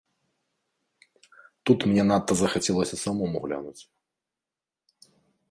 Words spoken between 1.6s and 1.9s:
Тут